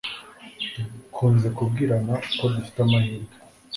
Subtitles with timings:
[0.93, 3.33] dukunze kubwirana uko dufite amahirwe